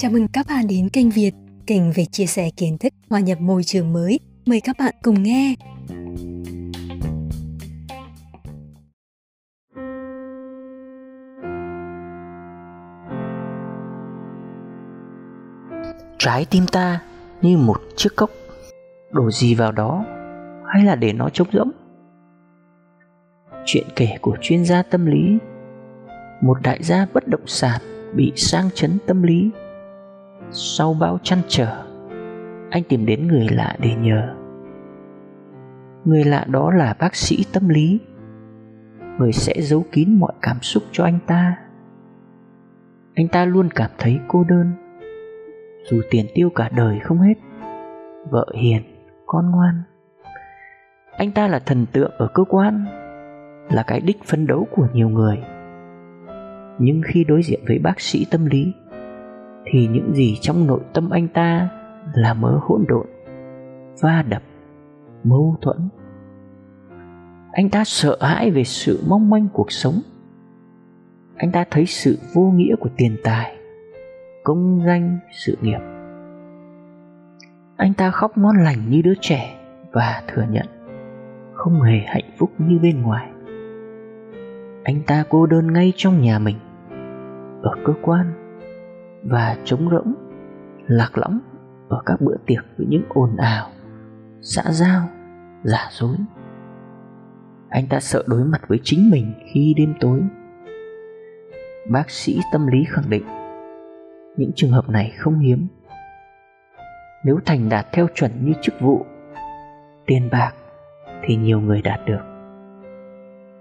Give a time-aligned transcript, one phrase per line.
[0.00, 1.32] Chào mừng các bạn đến kênh Việt,
[1.66, 4.20] kênh về chia sẻ kiến thức hòa nhập môi trường mới.
[4.46, 5.54] Mời các bạn cùng nghe.
[16.18, 17.02] Trái tim ta
[17.42, 18.30] như một chiếc cốc.
[19.12, 20.04] Đổ gì vào đó?
[20.66, 21.70] Hay là để nó trống rỗng?
[23.64, 25.38] Chuyện kể của chuyên gia tâm lý.
[26.40, 27.80] Một đại gia bất động sản
[28.14, 29.50] Bị sang chấn tâm lý.
[30.52, 31.84] Sau bão chăn trở
[32.70, 34.34] Anh tìm đến người lạ để nhờ.
[36.04, 38.00] Người lạ đó là bác sĩ tâm lý.
[39.18, 41.56] Người sẽ giấu kín mọi cảm xúc cho anh ta.
[43.14, 44.72] Anh ta luôn cảm thấy cô đơn.
[45.90, 47.34] Dù tiền tiêu cả đời không hết
[48.30, 48.82] Vợ hiền,
[49.26, 49.82] con ngoan.
[51.16, 52.84] Anh ta là thần tượng ở cơ quan
[53.70, 55.38] Là cái đích phấn đấu của nhiều người.
[56.78, 58.72] Nhưng khi đối diện với bác sĩ tâm lý
[59.64, 61.68] thì những gì trong nội tâm anh ta
[62.14, 63.06] Là mớ hỗn độn,
[64.00, 64.42] Va đập,
[65.24, 65.88] Mâu thuẫn.
[67.52, 69.94] Anh ta sợ hãi về sự mong manh cuộc sống.
[71.36, 73.56] Anh ta thấy sự vô nghĩa của tiền tài,
[74.44, 75.80] công danh, sự nghiệp.
[77.76, 79.58] Anh ta khóc ngon lành như đứa trẻ
[79.92, 80.66] và thừa nhận
[81.54, 83.30] không hề hạnh phúc như bên ngoài.
[84.84, 86.56] Anh ta cô đơn ngay trong nhà mình,
[87.62, 88.39] ở cơ quan
[89.24, 90.14] và trống rỗng,
[90.86, 91.38] lạc lõng
[91.88, 93.68] ở các bữa tiệc với những ồn ào,
[94.40, 95.02] xã giao,
[95.62, 96.16] giả dối.
[97.68, 100.20] Anh ta sợ đối mặt với chính mình khi đêm tối.
[101.90, 103.24] Bác sĩ tâm lý khẳng định,
[104.36, 105.66] những trường hợp này không hiếm.
[107.24, 109.06] Nếu thành đạt theo chuẩn như chức vụ,
[110.06, 110.52] tiền bạc
[111.22, 112.22] thì nhiều người đạt được.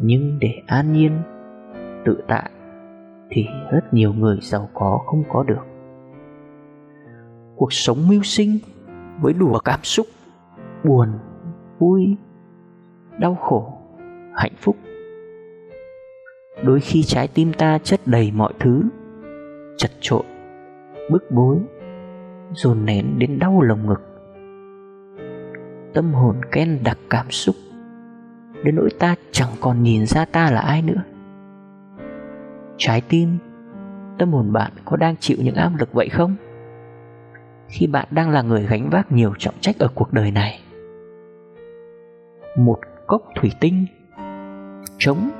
[0.00, 1.22] Nhưng để an nhiên,
[2.04, 2.50] tự tại
[3.32, 5.62] thì rất nhiều người giàu có không có được.
[7.56, 8.58] Cuộc sống mưu sinh
[9.20, 10.06] với đủ cảm xúc,
[10.84, 11.08] buồn,
[11.78, 12.16] vui,
[13.18, 13.78] đau khổ,
[14.34, 14.76] hạnh phúc.
[16.64, 18.82] Đôi khi trái tim ta chất đầy mọi thứ,
[19.76, 20.22] chật trội,
[21.10, 21.58] bức bối,
[22.52, 24.02] dồn nén đến đau lồng ngực.
[25.94, 27.56] Tâm hồn ken đặc cảm xúc,
[28.64, 31.02] đến nỗi ta chẳng còn nhìn ra ta là ai nữa
[32.76, 33.38] trái tim,
[34.18, 36.36] tâm hồn bạn có đang chịu những áp lực vậy không?
[37.68, 40.60] Khi bạn đang là người gánh vác nhiều trọng trách ở cuộc đời này,
[42.56, 43.86] một cốc thủy tinh
[44.98, 45.30] trống,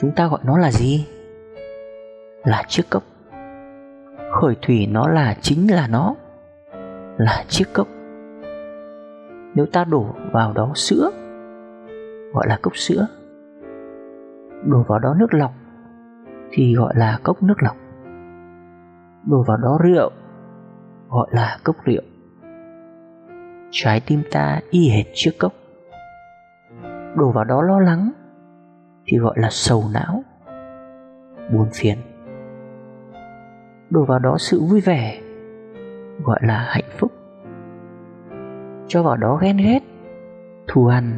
[0.00, 1.06] chúng ta gọi nó là gì?
[2.44, 3.02] Là chiếc cốc.
[4.32, 6.14] Khởi thủy nó là chính là nó,
[7.18, 7.88] là chiếc cốc.
[9.54, 11.10] Nếu ta đổ vào đó sữa,
[12.32, 13.06] gọi là cốc sữa.
[14.64, 15.52] Đổ vào đó nước lọc
[16.56, 17.76] thì gọi là cốc nước lọc.
[19.26, 20.10] Đổ vào đó rượu,
[21.08, 22.02] gọi là cốc rượu.
[23.70, 25.52] Trái tim ta y hệt chiếc cốc.
[27.16, 28.10] Đổ vào đó lo lắng,
[29.06, 30.22] thì gọi là sầu não,
[31.52, 31.98] buồn phiền.
[33.90, 35.20] Đổ vào đó sự vui vẻ,
[36.22, 37.12] gọi là hạnh phúc.
[38.86, 39.80] Cho vào đó ghen ghét,
[40.68, 41.12] thù hằn,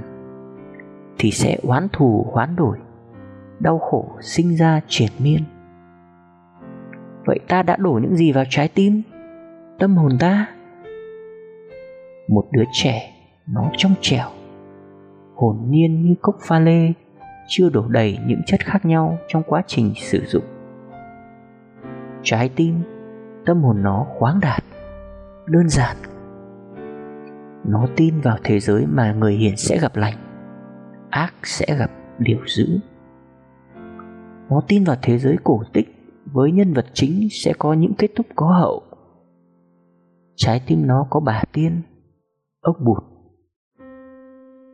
[1.19, 2.79] thì sẽ oán thù hoán đổi
[3.61, 5.45] đau khổ sinh ra triền miên.
[7.27, 9.03] Vậy ta đã đổ những gì vào trái tim,
[9.79, 10.47] tâm hồn ta?
[12.29, 13.13] Một đứa trẻ
[13.47, 14.29] nó trong trẻo,
[15.35, 16.93] hồn nhiên như cốc pha lê,
[17.49, 20.45] chưa đổ đầy những chất khác nhau trong quá trình sử dụng.
[22.23, 22.75] Trái tim,
[23.47, 24.65] tâm hồn nó khoáng đạt,
[25.47, 25.97] đơn giản.
[27.65, 30.17] Nó tin vào thế giới mà người hiền sẽ gặp lành,
[31.11, 32.79] ác sẽ gặp điều dữ
[34.51, 35.89] nó tin vào thế giới cổ tích,
[36.33, 38.83] với nhân vật chính sẽ có những kết thúc có hậu.
[40.37, 41.83] Trái tim nó có bà tiên,
[42.61, 43.03] ốc bụt.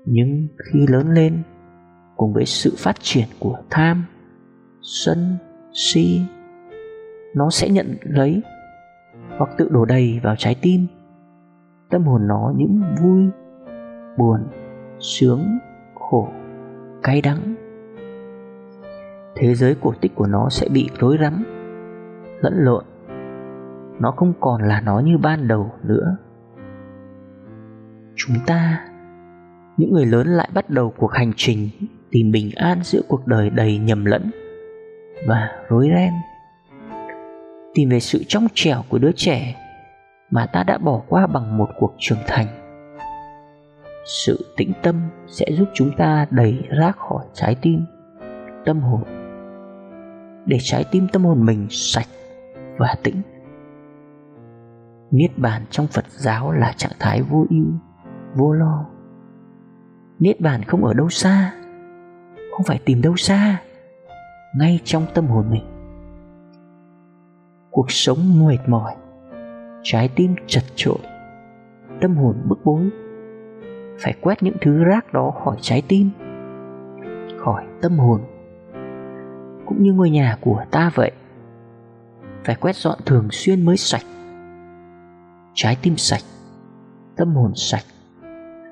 [0.06, 1.42] Nhưng khi lớn lên,
[2.16, 4.04] cùng với sự phát triển của tham,
[4.82, 5.36] sân,
[5.72, 6.20] si,
[7.34, 8.42] nó sẽ nhận lấy
[9.38, 10.86] hoặc tự đổ đầy vào trái tim.
[11.90, 13.30] Tâm hồn nó những vui,
[14.18, 14.40] buồn,
[14.98, 15.58] sướng,
[15.94, 16.28] khổ,
[17.02, 17.61] cay đắng
[19.42, 21.44] thế giới cổ tích của nó sẽ bị rối rắm,
[22.40, 22.84] lẫn lộn.
[24.00, 26.16] Nó không còn là nó như ban đầu nữa.
[28.16, 28.88] Chúng ta,
[29.76, 31.68] những người lớn lại bắt đầu cuộc hành trình
[32.10, 34.30] tìm bình an giữa cuộc đời đầy nhầm lẫn
[35.26, 36.12] và rối ren.
[37.74, 39.56] Tìm về sự trong trẻo của đứa trẻ
[40.30, 42.46] mà ta đã bỏ qua bằng một cuộc trưởng thành.
[44.04, 47.84] Sự tĩnh tâm sẽ giúp chúng ta đẩy rác khỏi trái tim,
[48.64, 49.21] tâm hồn
[50.46, 52.08] để trái tim tâm hồn mình sạch
[52.78, 53.22] và tĩnh
[55.12, 57.66] Niết bàn trong Phật giáo là trạng thái vô ưu,
[58.34, 58.86] vô lo.
[60.18, 61.52] Niết bàn không ở đâu xa,
[62.50, 63.62] không phải tìm đâu xa,
[64.58, 65.64] ngay trong tâm hồn mình.
[67.70, 68.94] Cuộc sống mệt mỏi,
[69.82, 70.98] trái tim chật trội,
[72.00, 72.90] tâm hồn bức bối,
[73.98, 76.10] phải quét những thứ rác đó khỏi trái tim,
[77.38, 78.20] khỏi tâm hồn,
[79.72, 81.12] cũng như ngôi nhà của ta vậy.
[82.44, 84.02] Phải quét dọn thường xuyên mới sạch.
[85.54, 86.22] Trái tim sạch,
[87.16, 87.84] tâm hồn sạch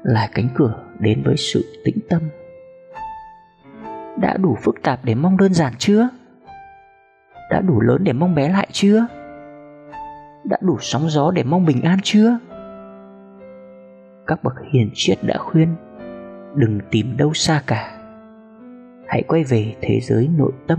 [0.03, 2.23] là cánh cửa đến với sự tĩnh tâm.
[4.21, 6.09] Đã đủ phức tạp để mong đơn giản chưa?
[7.51, 9.07] Đã đủ lớn để mong bé lại chưa?
[10.45, 12.39] Đã đủ sóng gió để mong bình an chưa?
[14.27, 15.75] Các bậc hiền triết đã khuyên,
[16.55, 18.00] đừng tìm đâu xa cả
[19.11, 20.79] hãy quay về thế giới nội tâm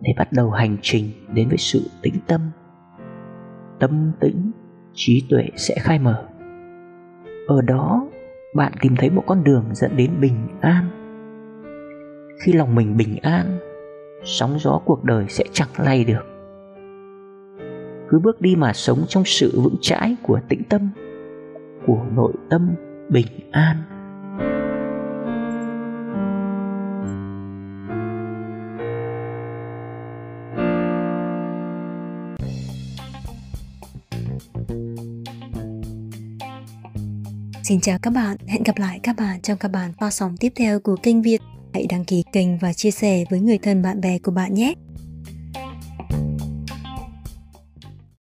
[0.00, 2.40] để bắt đầu hành trình đến với sự tĩnh tâm.
[3.80, 4.50] Tâm tĩnh,
[4.94, 6.24] trí tuệ sẽ khai mở.
[7.46, 8.08] Ở đó,
[8.54, 10.84] bạn tìm thấy một con đường dẫn đến bình an.
[12.44, 13.58] Khi lòng mình bình an,
[14.24, 16.26] sóng gió cuộc đời sẽ chẳng lay được.
[18.08, 20.90] Cứ bước đi mà sống trong sự vững chãi của tĩnh tâm,
[21.86, 22.74] của nội tâm
[23.08, 23.76] bình an.
[37.68, 40.52] Xin chào các bạn, hẹn gặp lại các bạn trong các bản phát sóng tiếp
[40.56, 41.40] theo của kênh Việt.
[41.74, 44.74] Hãy đăng ký kênh và chia sẻ với người thân bạn bè của bạn nhé.